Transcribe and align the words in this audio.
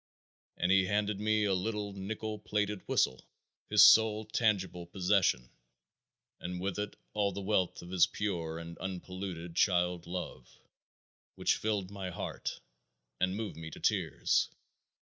And 0.57 0.71
he 0.71 0.85
handed 0.85 1.19
me 1.19 1.43
a 1.43 1.53
little 1.53 1.93
nickle 1.93 2.39
plated 2.39 2.81
whistle, 2.87 3.21
his 3.69 3.83
sole 3.83 4.25
tangible 4.25 4.87
possession, 4.87 5.51
and 6.39 6.59
with 6.59 6.79
it 6.79 6.95
all 7.13 7.31
the 7.31 7.39
wealth 7.41 7.83
of 7.83 7.91
his 7.91 8.07
pure 8.07 8.57
and 8.57 8.79
unpolluted 8.81 9.55
child 9.55 10.07
love, 10.07 10.57
which 11.35 11.55
filled 11.57 11.91
my 11.91 12.09
heart 12.09 12.61
and 13.19 13.35
moved 13.35 13.57
me 13.57 13.69
to 13.69 13.79
tears. 13.79 14.49